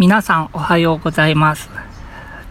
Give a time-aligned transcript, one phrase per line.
[0.00, 1.68] 皆さんおはようございます。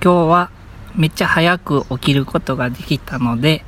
[0.03, 0.51] 今日は
[0.95, 3.65] めっちゃ早く起きることができたので、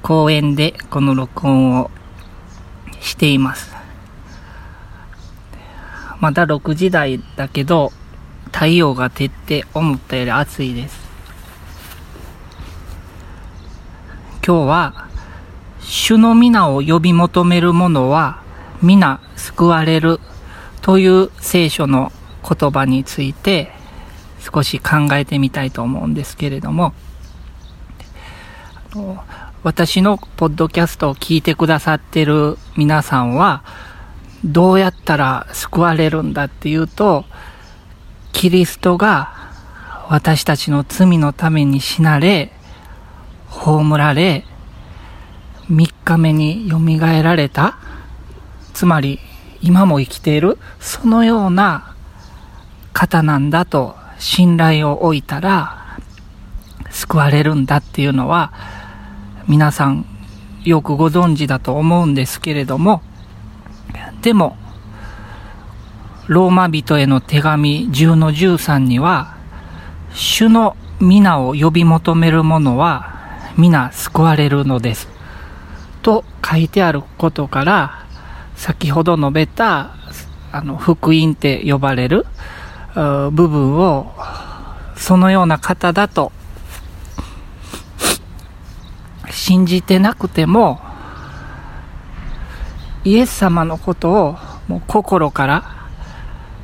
[0.00, 1.90] 公園でこの録音を
[3.00, 3.74] しています。
[6.20, 7.90] まだ6時台だけど、
[8.52, 11.00] 太陽が照って思ったより暑いです。
[14.46, 15.08] 今日は、
[15.80, 18.40] 主の皆を呼び求める者は
[18.80, 20.20] 皆救われる
[20.80, 22.12] という聖書の
[22.48, 23.70] 言葉について
[24.40, 26.94] 少し考えてみたいと思うんですけれども、
[29.62, 33.62] 私のポッドキャストを聞いてくださってる皆さんは、
[34.44, 37.24] どうやったら救われるんだっていうと、
[38.32, 39.34] キリストが
[40.08, 42.52] 私たちの罪のために死なれ、
[43.48, 44.44] 葬られ、
[45.70, 47.76] 3日目によみがえられた、
[48.72, 49.18] つまり
[49.60, 51.94] 今も生きている、そのような
[52.98, 56.00] 方なんだと信頼を置いたら
[56.90, 58.52] 救われるんだっていうのは
[59.46, 60.04] 皆さん
[60.64, 63.00] よくご存知だと思うんですけれども
[64.20, 64.56] でも
[66.26, 69.36] ローマ人への手紙10の13には
[70.12, 73.14] 主の皆を呼び求める者は
[73.56, 75.08] 皆救われるのです。
[76.02, 78.04] と書いてあることから
[78.56, 79.94] 先ほど述べた
[80.50, 82.26] あの福音って呼ばれる
[82.94, 84.14] 部分を
[84.96, 86.32] そのような方だと
[89.30, 90.80] 信じてなくても
[93.04, 95.88] イエス様のことをもう心から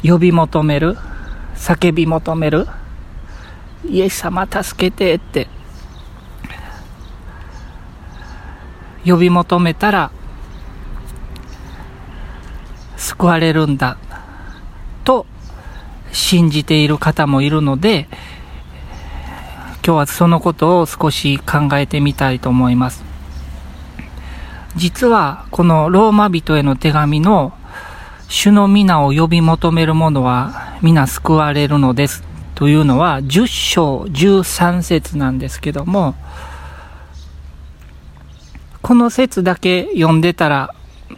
[0.03, 0.97] 呼び求める
[1.55, 2.67] 叫び求める
[3.89, 5.49] イエス様助けてって
[9.07, 10.11] 呼び求めたら
[12.97, 13.99] 救われるんだ
[15.05, 15.27] と
[16.15, 18.09] 信じている方もいるので、
[19.85, 23.05] 今日はそのことを少し考えてみたいと思います。
[24.77, 27.53] 実は、このローマ人への手紙の
[28.29, 32.25] 主の皆を呼び求める者は皆救われるのです。
[32.55, 36.15] というのは10章13節なんですけども、
[38.81, 40.75] この説だけ読んでたら、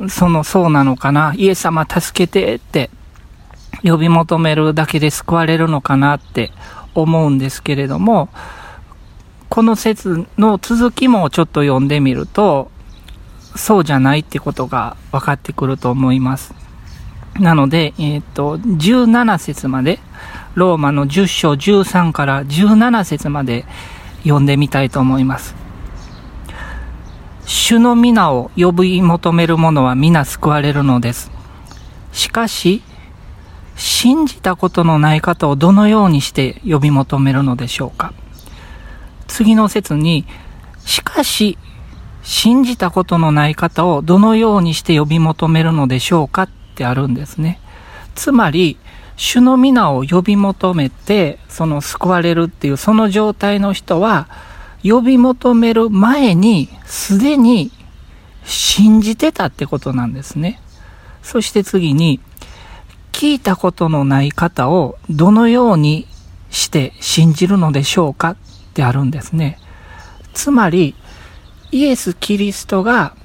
[0.08, 2.90] そのそうなのかな、イエス様助けてって
[3.82, 6.52] 呼び求めるだけで救われるのかなって
[6.94, 8.28] 思うんですけれども、
[9.48, 12.70] この説の続きもちょっと読んでみると、
[13.54, 16.54] そうじゃないってことが分かってくると思います。
[17.38, 19.98] なので、えっ、と、17節まで、
[20.54, 23.66] ローマの10章13から17節まで
[24.22, 25.54] 読んでみたいと思います。
[27.44, 31.30] 主の皆を呼び求める者は皆救われるのです。
[32.12, 32.82] しかし、
[33.76, 38.12] 信じたことのない方をどのようにして呼び求めるのでしょうか？
[39.28, 40.24] 次の説に、
[40.84, 41.58] しかし、
[42.22, 46.44] 信じたことのない方をどのようにして呼び求めるのでしょうか？
[46.44, 47.60] ってあるんですね。
[48.14, 48.78] つまり、
[49.16, 54.28] 主の皆を呼び求めて、その救われるっていうその状態の人は、
[54.82, 57.70] 呼び求める前に、すでに
[58.44, 60.60] 信じてたってことなんですね。
[61.22, 62.20] そして次に、
[63.16, 66.06] 聞いたことのない方をどのように
[66.50, 68.36] して信じるのでしょうかっ
[68.74, 69.58] てあるんですね。
[70.34, 70.94] つまり、
[71.72, 73.16] イエス・キリストが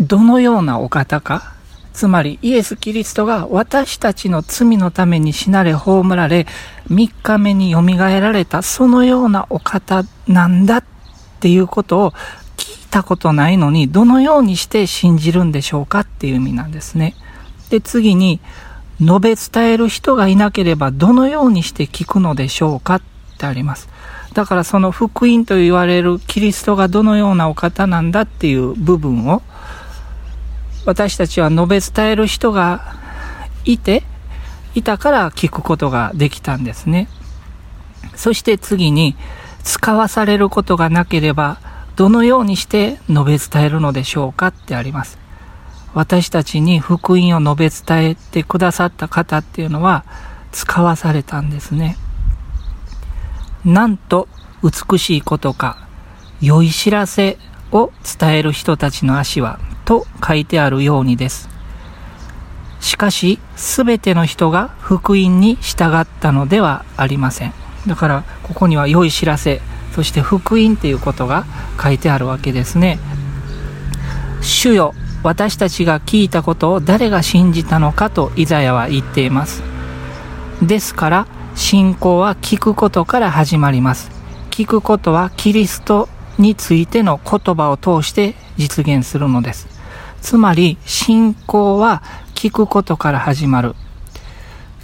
[0.00, 1.54] どのようなお方か、
[1.92, 6.48] つまりイエス・キリストが私たちの罪のために死なれ葬られ、
[6.90, 10.84] 3日目によみがえられたそのようなお方なんだっ
[11.38, 12.10] ていうことを
[12.56, 17.14] 聞いたことないのに、どのようにして信じるんでしょうかっていう意味なんですね。
[17.70, 18.40] で、次に、
[19.00, 23.02] 述べ伝える人がいなければどのようにして聞くのでしょうかっ
[23.38, 23.88] てあります。
[24.32, 29.42] だからその福音と言われるキリストがどのようなお方なんだっていう部分を
[30.86, 32.94] 私たちは述べ伝える人が
[33.64, 34.04] いて、
[34.74, 37.08] いたから聞くことができたんですね。
[38.14, 39.16] そして次に、
[39.64, 41.58] 使わされることがなければ、
[41.96, 45.18] どのようにして述べ伝えるのでしょうかってあります。
[45.96, 50.04] 私たちに福音を述べ伝えてくださった方っていうのは
[50.52, 51.96] 使わされたんですね。
[53.64, 54.28] なんと
[54.62, 55.88] 美しいことか、
[56.42, 57.38] 良い知らせ
[57.72, 61.48] を伝える人たちの足は、と書いてあるようにです。
[62.78, 67.54] しかし、すべての人が福音に従ったのではありません。
[67.86, 69.62] だから、ここには良い知らせ、
[69.94, 71.46] そして福音っていうことが
[71.82, 72.98] 書いてあるわけですね。
[74.42, 74.92] 主よ、
[75.26, 79.60] 私たちが聞いたことを誰が信じたのかとイザヤは言っています。
[80.62, 81.26] ですから
[81.56, 84.12] 信仰は聞くことから始まります。
[84.52, 86.08] 聞くことはキリスト
[86.38, 89.66] についての言葉を通して実現するのです。
[90.22, 92.04] つまり信仰は
[92.36, 93.74] 聞くことから始まる。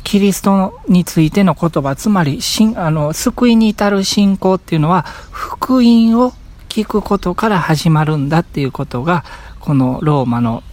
[0.03, 2.41] キリストについての言葉、つまり、
[2.75, 6.33] あの、救いに至る信仰っていうのは、福音を
[6.69, 9.25] 聞くことから始まるんだっていうことが、
[9.63, 10.65] このローマの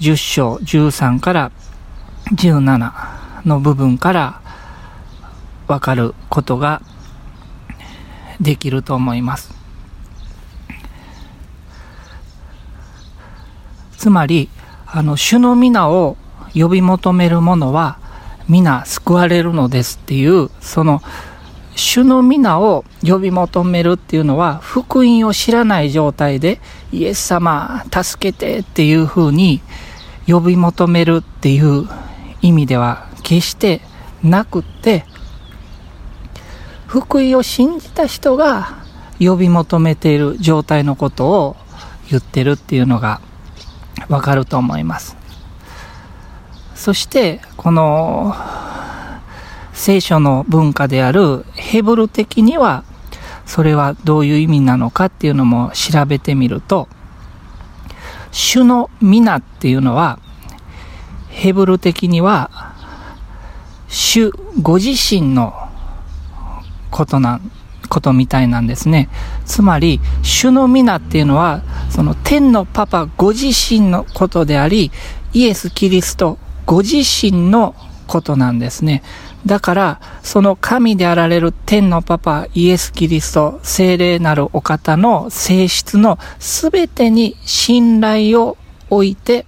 [0.00, 1.52] 10章13から
[2.34, 4.40] 17の部分から
[5.66, 6.80] わかることが
[8.40, 9.54] できると思います。
[13.98, 14.48] つまり、
[14.86, 16.16] あの、主の皆を
[16.54, 17.98] 呼び求める者は、
[18.48, 21.02] 皆救われるのですっていう、その、
[21.76, 26.60] 主の皆を呼び求めるっていうのは、福音を知らない状態で、
[26.92, 29.60] イエス様、助けてっていう風に
[30.26, 31.88] 呼び求めるっていう
[32.42, 33.80] 意味では決して
[34.22, 35.04] なくって、
[36.86, 38.76] 福音を信じた人が
[39.18, 41.56] 呼び求めている状態のことを
[42.08, 43.20] 言ってるっていうのが
[44.08, 45.16] わかると思います。
[46.74, 48.36] そして、この
[49.74, 52.84] 聖書の文化であるヘブル的には、
[53.44, 56.88] それはどういう意味なのかっていうのも調べてみると、
[58.30, 60.18] 主の皆っていうのは、
[61.28, 62.50] ヘブル的には、
[63.88, 64.30] 主
[64.62, 65.52] ご自身の
[66.90, 67.40] ことな、
[67.88, 69.08] ことみたいなんですね。
[69.44, 74.90] つまり、主の皆っていうのは、その天のパパご自身のことであり、
[75.32, 77.74] イエス・キリストご自身の
[78.06, 79.02] ことなんですね。
[79.46, 88.56] だから、その神であられる天のパパ、イエス・キリスト、精霊なるお方の性質のすべてに信頼を
[88.88, 89.44] 置いて、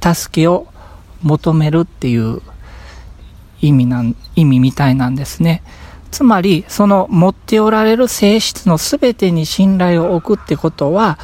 [0.00, 0.66] 助けを
[1.22, 2.40] 求めるっていう
[3.60, 5.62] 意味なん、意味みたいなんですね。
[6.10, 11.18] つまり、その持っておられる性質のすべてに信頼を置くってことは、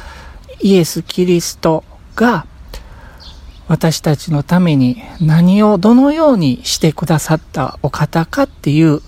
[0.61, 1.83] イエス・キリスト
[2.15, 2.45] が
[3.67, 9.01] 私たちのために何をどのようにしてくださったお方かっていう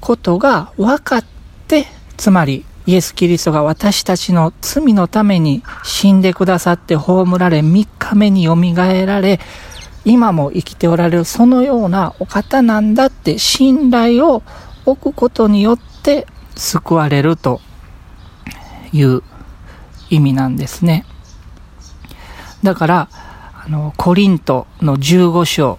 [0.00, 1.24] ことが分かっ
[1.68, 1.86] て、
[2.16, 9.38] つまりイエス・キリストが私たちの罪のために死んでくださって葬られ、3日目によみがえられ、
[10.04, 14.42] 今も生きておられるそのようなお方なんだって信頼を
[14.86, 17.60] 置くことによって救われると
[18.92, 19.22] いう
[20.08, 21.04] 意味なんですね。
[22.62, 23.08] だから、
[23.70, 25.78] の、コリントの15章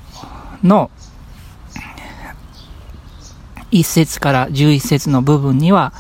[0.64, 0.90] の
[3.72, 5.94] 1節から11節の部分には、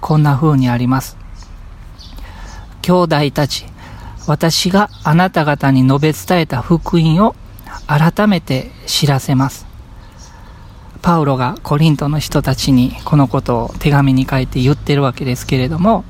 [0.00, 1.16] こんな風にあります。
[2.82, 3.66] 兄弟たち、
[4.26, 7.34] 私があなた方に述べ伝えた福音を
[7.86, 9.66] 改めて知らせます。
[11.02, 16.04] パウロがコリントの人たちにこのことを手紙に書いて言ってるわけですけれども、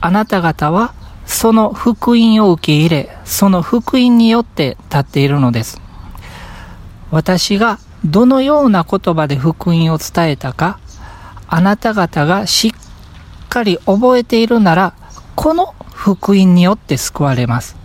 [0.00, 0.94] あなた方は
[1.28, 5.80] その福音を受け入れ、その福音によって立っているのです。
[7.12, 10.80] 私がどのような言葉で福音を伝えたか、
[11.46, 14.94] あなた方がしっかり覚えているなら、
[15.36, 17.76] この福音によって救われます。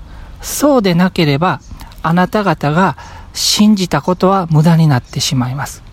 [0.42, 1.60] そうでなければ、
[2.01, 2.98] あなた方が
[3.34, 5.84] 信じたことは無駄になってしまいます。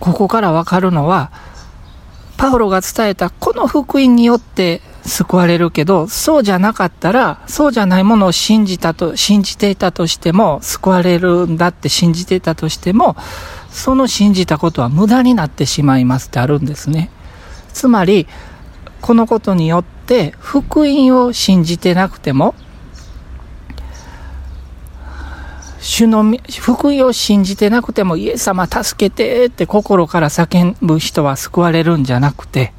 [0.00, 1.30] ここからわかるのは、
[2.38, 13.16] パウロが伝えたこの福音によって救われるけど、そうじゃなかったら、そうじゃないものを信じたと、信じていたとしても、救われるんだって信じていたとしても、
[13.70, 17.10] その信じたことは無駄になってしまいますってあるんですね。
[17.72, 18.26] つまり、
[19.02, 22.54] このことによって、福音を信じてなくても、
[25.80, 32.72] 主の福音を信じてなくても、イエス様助けてって心から叫ぶ人は救われるんじゃなくて、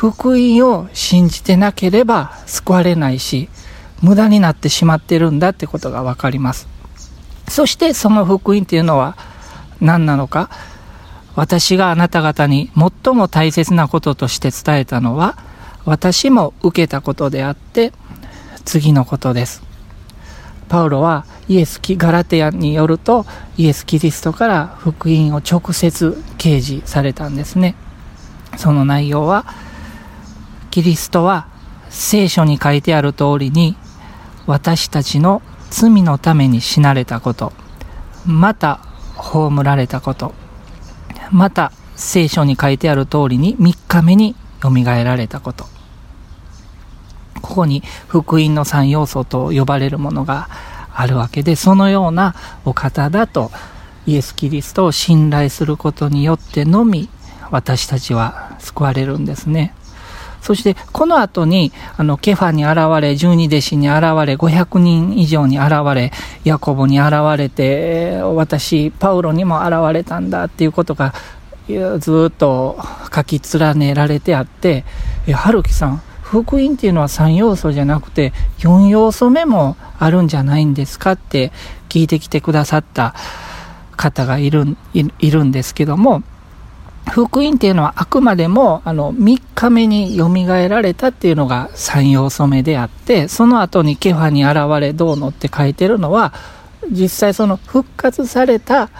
[0.00, 3.50] 福音を信じてなければ救われないし、
[4.00, 6.68] 無駄になってしまってるんだってことがわかります。
[7.50, 9.18] そしてその福音っていうのは
[9.78, 10.48] 何なのか、
[11.36, 15.36] 私があなた方に最も大切なこととして伝えたのは、
[15.84, 17.92] 私も受けたことであって、
[18.64, 19.62] 次のことです。
[20.70, 23.26] パウロはイエス・ガラテアによると、
[23.58, 27.74] イエス・キリストから福音を直接掲示されたんですね。
[28.56, 29.44] その内容は、
[30.70, 31.48] キリストは
[31.88, 33.76] 聖書に書いてある通りに
[34.46, 37.52] 私たちの罪のために死なれたこと、
[38.26, 38.80] また
[39.16, 40.34] 葬られたこと、
[41.30, 45.66] また聖書に書いてある通りに3日目によみがえられたこと。
[47.42, 50.48] ここに福音の3要素と呼ばれるものが
[50.94, 52.34] あるわけで、そのような
[52.64, 53.50] お方だと
[54.06, 57.08] イエス・キリストを信頼することによってのみ
[57.50, 59.74] 私たちは救われるんですね。
[60.40, 66.12] そしてこの後にあのケファに現れ、十二弟子に現れ、500人以上に現れ、
[66.44, 71.14] ヤコブに現れて、私、パウロにも現れたんだっていうことが
[71.98, 72.78] ずっと
[73.14, 74.84] 書き連ねられてあって、
[75.32, 81.50] 春樹さん、福音っていうのは3要素じゃなくて4要素目もあるんじゃないんですかって
[81.88, 83.16] 聞いてきてくださった
[83.96, 86.22] 方がいるいるんですけども
[87.10, 96.32] 福音っていうのはあくまでもあの3日目によみがえられたっていうのが3要素目であってその後にケファに現れどうのって書いてるのは
[96.90, 98.90] 実際その復活された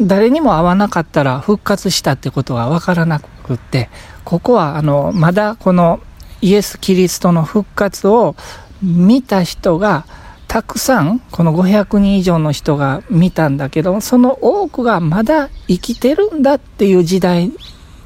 [0.00, 3.88] 誰にも会わなかったら復活したってことがわからなくって
[4.24, 6.00] ここはあのまだこの
[6.40, 8.36] イエス・キリストの復活を
[8.82, 10.04] 見た人が
[10.48, 17.52] たくさん、この500人以上の人が見たんだけど、その多くがまだ生きてるんだっていう時代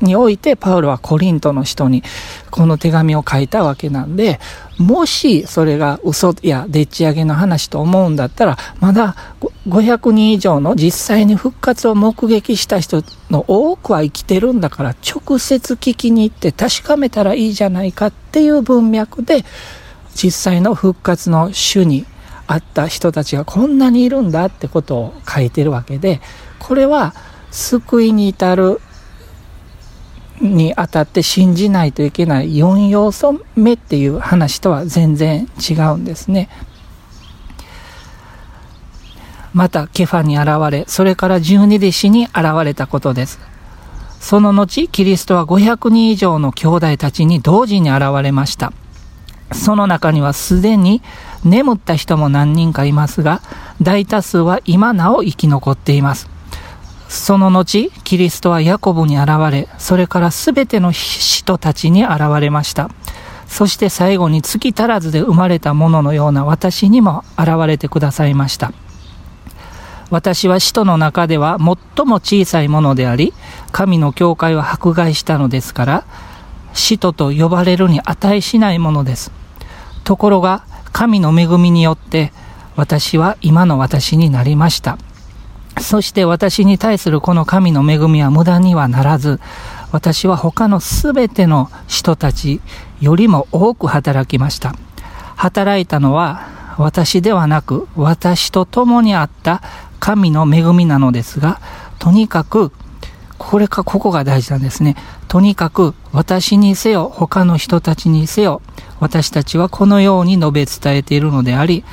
[0.00, 2.02] において、パウロはコリントの人に
[2.50, 4.40] この手紙を書いたわけなんで、
[4.76, 9.14] もしそれが嘘やでっち上げの話と思うんだったら、まだ
[9.68, 19.44] 500人以上の実際に復活を目撃した人の多くは生きてるんだから、直接聞きに行って確かめたらいいじゃないかっていう文脈で、
[20.14, 22.04] 実際の復活の主に
[22.52, 26.20] あった人たちがこんなにいるんだってことを書いてるわけで、
[26.58, 27.14] これは
[27.50, 28.78] 救いに至る
[30.38, 36.50] にあたって信じないといけない4要素目っていう話とは全然違うんですね。
[39.54, 43.40] またケファに現れ、それから十二弟子に現れたことです。
[44.20, 48.74] その後、キリストは500人以上の兄弟たちに同時に現れました。
[49.52, 51.02] その中にはすでに
[51.44, 53.40] 眠った人も何人かいますが、
[53.80, 56.28] 大多数は今なお生き残っています。
[57.08, 62.88] その後、キリストはヤコブに現れ、それからすべての人たちに現れました。
[63.46, 68.72] そして最後に月足らずで生まれたもののような私にも現れてくださいました。
[70.08, 73.34] 私は使徒の中では最も小さいものであり、
[73.72, 76.04] 神の教会は迫害したのですから、
[76.72, 79.32] 使徒と呼ばれるに値しないものです。
[80.04, 80.64] ところが、
[81.02, 82.32] 神の恵みによって、
[82.76, 84.98] 私は今の私になりました。
[85.80, 89.40] そして私に対するこの神の恵みは無駄にはならず、
[89.90, 92.60] 私は他のすべての人たち
[93.00, 94.76] よりも多く働きました。
[95.34, 96.46] 働いたのは
[96.78, 99.60] 私ではなく私と共にあった
[99.98, 101.60] 神の恵みなのですが、
[101.98, 102.70] とにかく、
[103.38, 104.94] これか、ここが大事なんですね。
[105.26, 108.60] とにかく私にせよ、他の人たちにせよ、
[109.00, 111.84] 私たちはこのように述べ伝えているのであり、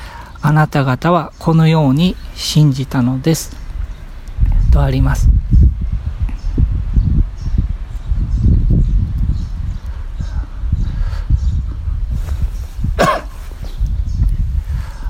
[0.42, 3.56] あなた方はこのように信じたのです。
[4.72, 5.28] とあります。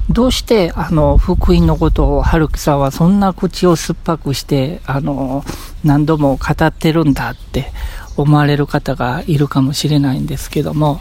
[0.09, 5.45] どうしてあの福音のことを春樹さんはそんな口を酸っぱくしてあの
[5.85, 7.73] 何度も語ってるんだって
[8.21, 11.01] 思われる方がいるかもしれないんですけども。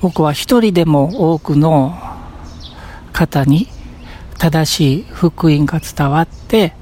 [0.00, 1.98] 僕は一人でも多くの
[3.12, 3.68] 方に
[4.38, 6.77] 正しい福音が伝わって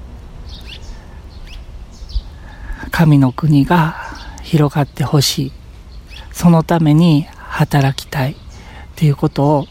[2.97, 3.95] 神の国が
[4.41, 5.51] 広がってほしい。
[6.31, 8.35] そのために働きたいっ
[8.95, 9.67] ていうことを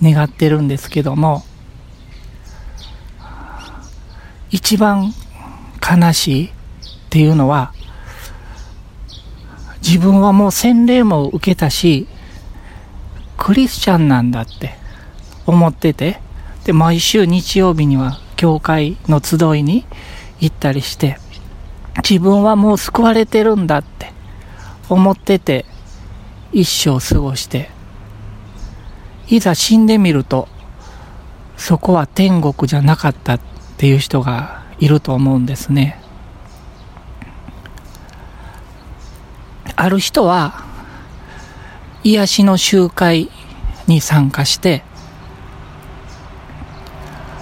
[0.00, 1.42] 願ってるんですけども
[4.52, 5.12] 一番
[5.82, 6.50] 悲しいっ
[7.10, 7.72] ていうのは
[9.82, 12.06] 自分はもう洗礼も受けたし、
[13.36, 14.76] クリスチャンなんだって
[15.46, 16.20] 思ってて、
[16.64, 19.84] で、毎週日曜日には教会の集いに
[20.38, 21.18] 行ったりして、
[21.98, 24.12] 自分はもう救われてるんだって
[24.88, 25.66] 思ってて、
[26.52, 27.70] 一生過ごして、
[29.28, 30.48] いざ死んでみると、
[31.56, 33.40] そこは天国じゃなかったっ
[33.76, 36.00] ていう人がいると思うんですね。
[39.76, 40.64] ある人は、
[42.04, 43.30] 癒しの集会
[43.86, 44.82] に参加して、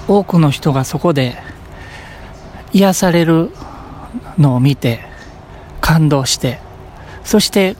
[0.09, 1.37] 多くの人がそこで
[2.73, 3.51] 癒される
[4.39, 5.01] のを見て
[5.81, 6.61] 感動して、
[7.25, 7.77] そして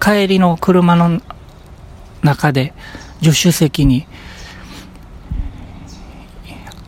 [0.00, 1.20] 帰りの車の
[2.22, 2.72] 中で
[3.22, 4.06] 助手席に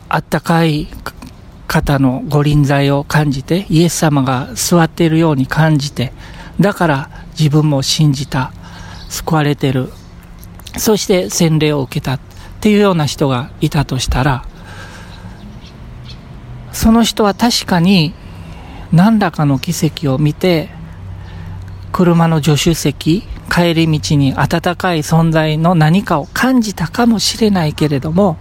[0.09, 0.87] あったかい
[1.67, 6.11] 方のご臨在を感じて、イエス様が座っているように感じて、
[6.59, 7.09] だから
[7.39, 8.51] 自分も信じた、
[9.07, 9.89] 救われてる、
[10.77, 12.19] そして洗礼を受けたっ
[12.59, 14.45] ていうような人がいたとしたら、
[16.73, 18.13] その人は確かに
[18.91, 20.69] 何らかの奇跡を見て、
[21.91, 28.37] 車の助手席、帰り道に温かい存在の何かを感じたかもしれないけれども、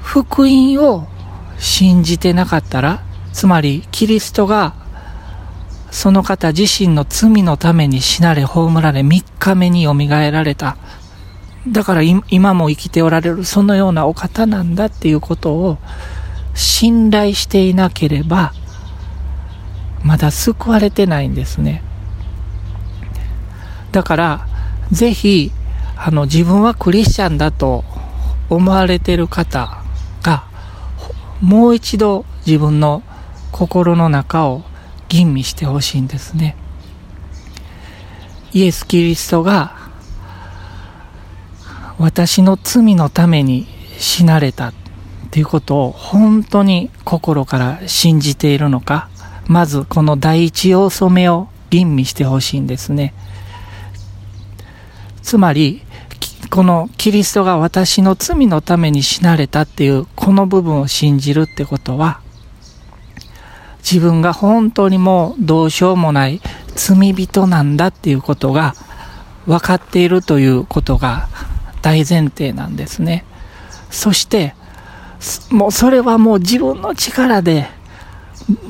[0.00, 1.06] 福音を
[1.58, 4.74] 信じてなかったら、つまりキリストが
[5.90, 10.76] その方自身の罪のために死なれ葬られ3日目によみがえられた。
[11.68, 15.78] だから今も生きておられるそのようなお方なんだっていうことを
[16.54, 18.52] 信頼していなければ
[20.02, 21.82] まだ救われてないんですね。
[23.92, 24.46] だから
[24.90, 25.52] ぜひ
[25.96, 27.84] あの自分はクリスチャンだと
[28.50, 29.82] 思われてる方
[30.22, 30.44] が
[31.40, 33.02] もう一度自分の
[33.52, 34.62] 心の中を
[35.08, 36.56] 吟味してほしいんですね。
[38.52, 39.76] イエス・キリストが
[41.98, 43.66] 私の罪のために
[43.98, 44.72] 死なれた
[45.32, 49.08] っていうことを本当に心から信じているのか、
[49.46, 53.14] まずこの第一要素目を吟味してほしいんですね。
[55.22, 55.80] つまり、
[56.50, 62.20] このキリストが私の罪のために死なれたっていうこの部分を信じるってことは
[63.78, 66.42] 自分が本当にもうどうしようもない
[66.74, 68.74] 罪人なんだっていうことが
[69.46, 71.28] 分かっているということが
[71.80, 73.24] 大前提なんですね。
[73.90, 74.54] そして
[75.50, 77.68] もうそれはもう自分の力で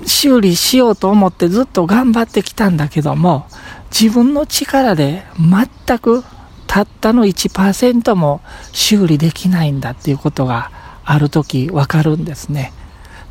[0.06, 3.46] 修理しようと思ってずっと頑張ってきたんだけども
[3.90, 6.24] 自分の力で全く
[6.66, 8.40] たったの1%も
[8.72, 10.70] 修理できないんだっていうことが
[11.04, 12.72] ある時わかるんですね。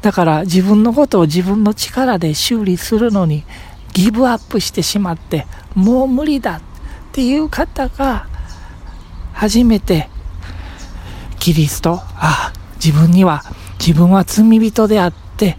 [0.02, 3.44] だから自分のことを自分の力で修理するのに
[3.94, 6.62] ギブアップしてしまってもう無理だっ
[7.12, 8.28] ていう方が
[9.34, 10.10] 初めて
[11.40, 12.54] キリスト、ああ、
[12.84, 13.44] 自分には
[13.80, 15.58] 自分は罪人であって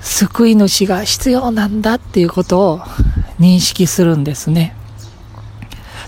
[0.00, 2.80] 救い主が必要なんだっていうことを
[3.38, 4.74] 認識するんですね。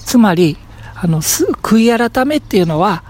[0.05, 0.57] つまり、
[0.95, 3.05] あの、悔い改めっていうのは、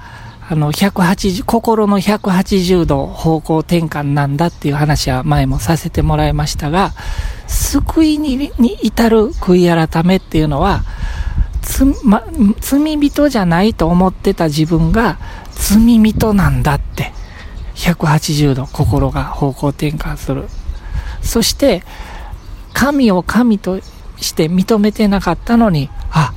[0.49, 6.93] あの、180、心の180度方向転換なんだっていう話は前もさせてもらいましたが、
[7.47, 8.51] 救いに
[8.83, 10.83] 至る悔い改めっていうのは、
[11.63, 12.25] つ、ま、
[12.61, 15.19] 罪人じゃないと思ってた自分が
[15.61, 17.13] 罪人なんだって、
[17.75, 20.49] 180度心が方向転換する。
[21.23, 21.83] そして、
[22.73, 23.81] 神を神と
[24.21, 26.33] して認めてなかったのに、あ、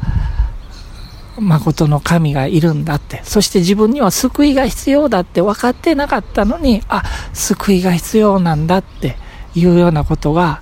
[1.39, 9.15] 誠の神がいるんだって、そして自分には救いが必要だって分かってなかったのに、あ、救いが必要なんだって
[9.55, 10.61] いうようなことが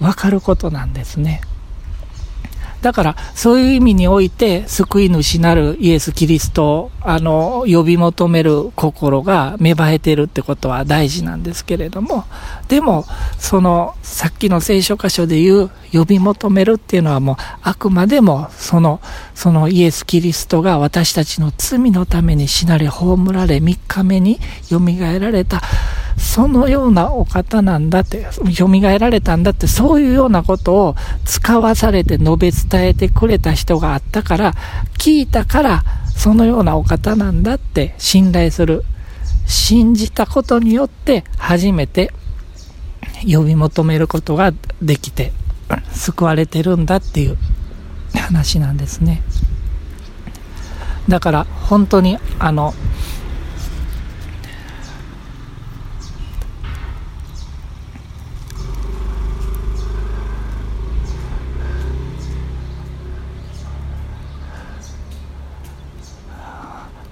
[0.00, 1.40] 分かることなんですね。
[2.82, 12.24] だから、そういう意味において、救い主なるイエス・キリストを、あの、呼び求める心が芽生えてるってことは大事なんですけれども、
[12.66, 13.06] でも、
[13.38, 19.00] その、さっきの聖書箇所で言う、呼び求めるっていうのはもう、あくまでも、その、
[19.36, 24.80] そのイエス・キリストが私たちの罪のために死なれ、葬られ、3日目に蘇
[25.20, 25.62] られた、
[26.32, 28.66] そのようなお方なんだって、蘇
[28.98, 34.54] られたんだって、そういうようなことを使わされて述べ伝えてくれた人があったから、
[34.96, 35.84] 聞いたから、
[36.16, 38.82] そのようなお方なんだって信頼する。
[39.46, 42.14] 信じたことによって初めて
[43.30, 45.32] 呼び求めることができて
[45.92, 47.36] 救われてるんだっていう
[48.14, 49.20] 話なんですね。
[51.10, 52.72] だから本当にあの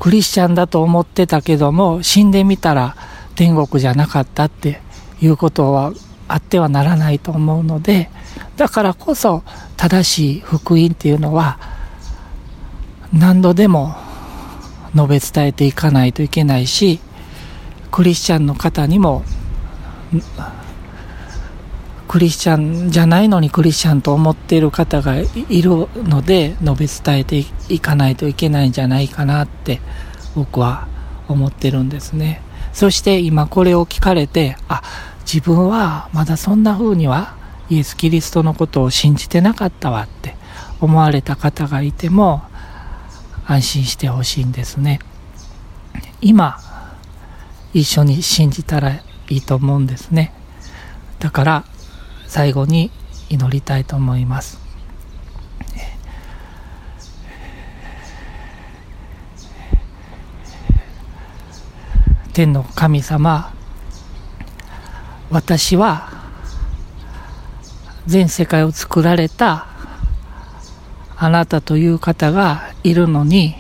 [0.01, 2.97] クリスチャンだと思ってたけども死んでみたら
[3.37, 4.81] 天国じゃなかったって
[5.21, 5.93] いうことは
[6.27, 8.11] あってはならないと思うので
[8.57, 9.43] だからこそ
[9.77, 11.59] 正しい福音っていうのは
[13.13, 13.95] 何度でも
[14.95, 17.01] 述べ伝えていかないといけないし
[17.91, 19.23] クリスチャンの方にも
[22.11, 29.81] クリスチャンじゃないのにクリスチャンと思っている方がいるので述べ伝えていかないといけないんじゃないかなって
[30.35, 30.88] 僕は
[31.29, 32.42] 思ってるんですね。
[32.73, 34.83] そして今これを聞かれて、あ、
[35.20, 37.37] 自分はまだそんな風には
[37.68, 40.35] イエス・キリストのことを信じてなかったわって
[40.81, 42.42] 思われた方がいても
[43.46, 44.99] 安心してほしいんですね。
[46.20, 46.59] 今
[47.73, 50.33] 一緒に信じたらいいと思うんですね
[51.20, 51.64] だから
[52.31, 52.93] 最後に
[53.29, 54.61] 祈りたいと思います。
[62.33, 63.53] 天の神様
[65.31, 66.09] 私は
[68.07, 69.66] 全世界を作られた
[71.16, 73.57] あなたという方がいるのに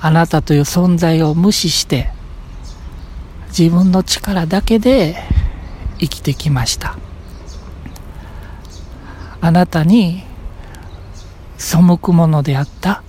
[0.00, 2.12] あなたという存在を無視して
[3.48, 5.16] 自分の力だけで
[5.98, 7.07] 生きてきました。
[9.40, 10.24] あなたに
[11.56, 13.02] 背くものであった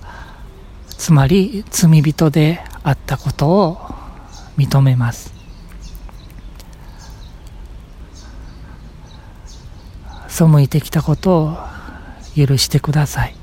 [0.88, 3.78] つまり罪人であったことを
[4.56, 5.32] 認めます。
[10.28, 11.56] 背いてきたことを
[12.34, 13.34] 許してください。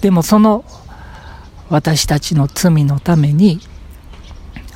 [0.00, 0.64] でもその
[1.68, 3.60] 私たちの罪のために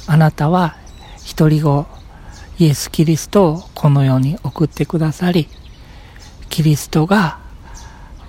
[0.06, 0.76] あなたは
[1.24, 1.86] 一人子
[2.58, 5.48] イエス・キリストをこの世に送ってくださり
[6.52, 7.38] キリストが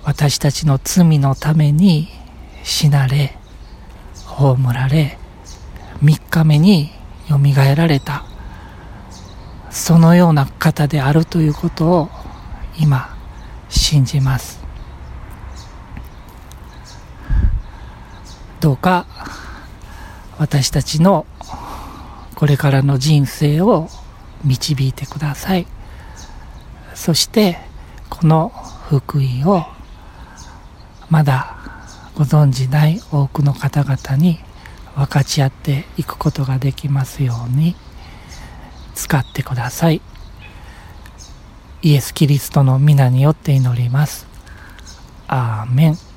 [0.02, 2.08] 私たちの罪のために
[2.62, 3.36] 死なれ
[4.24, 5.18] 葬られ
[6.02, 6.90] 3日目に
[7.28, 8.24] よみがえられた。
[9.68, 12.08] そのような方であるということを
[12.80, 13.14] 今
[13.68, 14.58] 信じます。
[18.58, 19.06] どうか
[20.38, 21.26] 私たちの
[22.36, 23.90] これからの人生を
[24.44, 25.66] 導いてください。
[26.94, 27.73] そして
[28.10, 28.50] この
[28.88, 29.64] 福音を
[31.10, 31.56] まだ
[32.14, 34.38] ご存じない多くの方々に
[34.94, 37.74] 分かち合っていくことができますように
[38.94, 40.00] 使ってください
[41.84, 44.26] イエス・キリストの皆によって祈ります。
[45.28, 46.13] アーメン。